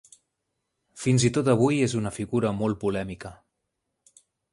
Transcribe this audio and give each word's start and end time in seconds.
Fins 1.01 1.25
i 1.29 1.29
tot 1.35 1.51
avui 1.53 1.77
és 1.89 1.93
una 1.99 2.11
figura 2.15 2.53
molt 2.63 2.79
polèmica. 2.85 3.33